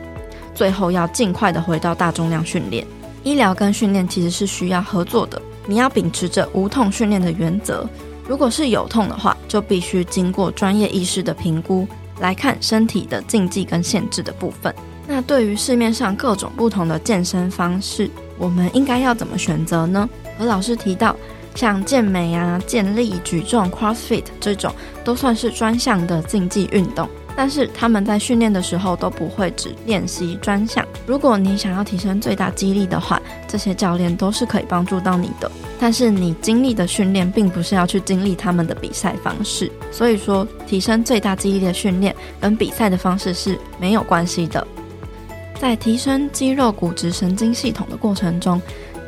[0.57, 2.85] 最后要尽快的回到大重量训练。
[3.23, 7.89] 医疗跟训练其实是需要合作的，你要秉持着无痛训练的原则。
[8.27, 11.87] 如果是有痛的话，就必须经过专业医师的评估，
[12.19, 14.75] 来看身体的禁忌跟限制的部分。
[15.07, 20.09] 那对于市面上各种不同的健身方式，我们应该要怎么选择呢？
[20.39, 21.15] 而老师提到，
[21.55, 24.73] 像健美啊、健力、举重、CrossFit 这种，
[25.05, 27.09] 都算是专项的竞技运动。
[27.37, 30.84] 但是他们在训练的时候都不会只练习专项。
[31.07, 35.51] 如果你想要提升最大肌力的话，这些教练都是可以帮助到你的。
[35.78, 44.66] 但是你经历的训练并不是要去经历他们的比赛方式，所以说提升最大肌力的训练跟比赛的方式是没有关系的。
[45.61, 48.61] 在提升肌肉、骨质、神经系统的过程中，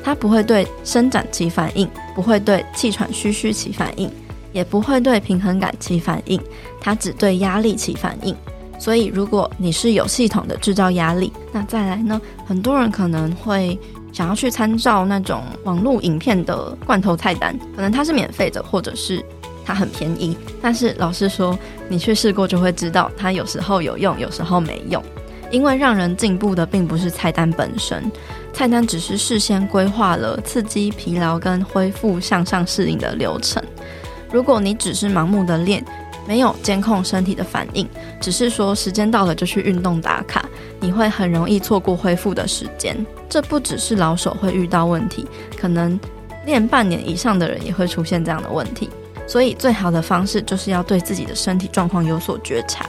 [0.05, 4.11] 它不会对伸展起反应，不会对气喘吁吁起反应。
[4.59, 6.41] 也不会对平衡感起反应，
[6.81, 8.35] 它只对压力起反应。
[8.77, 12.21] 所以，如果你是有系统的制造压力，那再来呢？
[12.45, 13.79] 很多人可能会
[14.13, 19.25] 想要去参照那种网络影片的罐头菜单，可能它是免费的，或者是
[19.65, 20.37] 它很便宜。
[20.61, 21.57] 但是老实说，
[21.89, 25.01] 你去试过就会知道，它有时候有用，有时候没用。
[25.53, 28.11] 因为让人进步的并不是菜单本身，
[28.53, 33.63] 菜单只是事先规划了刺激、疲劳跟恢复向上适应的流程。
[34.33, 35.85] 如果你只是盲目的练，
[36.27, 37.89] 没有监控身体的反应，
[38.21, 40.45] 只是说时间到了就去运动打卡，
[40.79, 42.95] 你会很容易错过恢复的时间。
[43.29, 45.27] 这不只是老手会遇到问题，
[45.57, 45.99] 可能
[46.45, 48.91] 练半年以上的人也会出现这样的问题。
[49.27, 52.87] 所以最好的方式就是要对自己的身体状况有所觉察，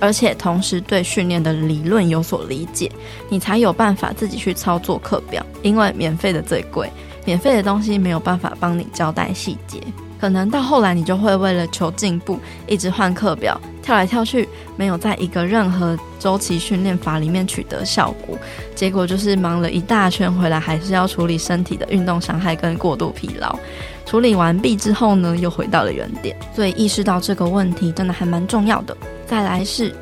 [0.00, 2.90] 而且同时对训练的理论有所理解，
[3.28, 5.44] 你才有办法自己去操作课表。
[5.62, 6.90] 因为免费的最贵，
[7.24, 9.80] 免费的东西没有办法帮你交代细节。
[10.24, 18.34] 可能到后来，你就会为了求进步，一直换课表，跳来跳去，没有在一个任何周期训练法里面取得效果，
[18.74, 23.54] 结果就是忙了一大圈回来，还是要处理身体的运动伤害跟过度疲劳。
[24.06, 26.34] 处理完毕之后呢，又回到了原点。
[26.56, 28.96] 所以意识到这个问题真的还蛮重要的。
[29.26, 29.94] 再来是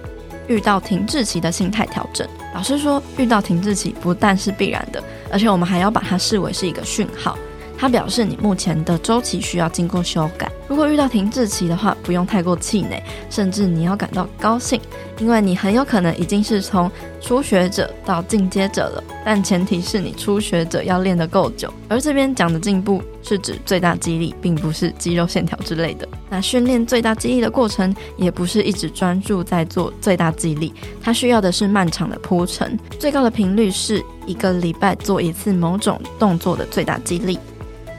[0.47, 2.25] 遇到停滞期的心态调整。
[2.55, 5.03] 老师说，遇到停滞期不但是必然的，
[5.33, 7.37] 而且我们还要把它视为是一个讯号。
[7.83, 10.49] 它表示你目前的周期需要经过修改。
[10.69, 14.81] 如果遇到停滞期的话，不用太过气馁，甚至你要感到高兴，
[15.19, 16.89] 因为你很有可能已经是从
[17.21, 19.03] 初学者到进阶者了。
[19.25, 21.75] 但前提是你初学者要练得够久。
[21.89, 26.07] 而这边讲的进步是指最大肌力，并不是肌肉线条之类的。
[26.31, 30.73] 那训练最大肌力的过程，也不是一直专注在做最大肌力，
[31.03, 32.79] 它需要的是漫长的铺陈。
[33.01, 37.37] 最高的频率是一个礼拜做一次某种动作的最大肌力。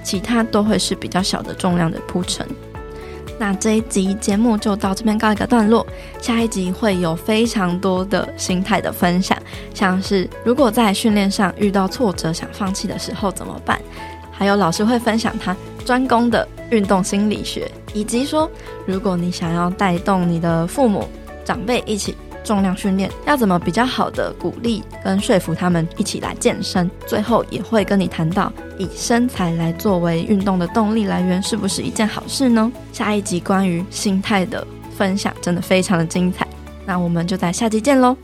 [0.04, 2.46] 其他都会是比较小的重量的铺陈。
[3.40, 5.86] 那这一集节目就到这边告一个段落，
[6.22, 9.38] 下一集会有非常多的心态的分享，
[9.74, 13.82] 像是如果在训练上遇到挫折想放弃的时候怎么办，
[14.32, 18.50] 还有老师会分享他专攻的运动心理学，以及说
[18.86, 21.08] 如果你想要带动你的父母
[21.44, 22.16] 长辈一起。
[22.44, 26.90] 重量训练要怎么比较好的鼓励跟说服他们一起来健身？
[27.08, 32.72] 最后也会跟你谈到以身材来作为运动的动力来源是不是一件好事呢？
[32.92, 34.66] 下一集关于心态的
[34.96, 36.48] 分享真的非常的精彩，
[36.86, 38.16] 那我们就在下集见喽。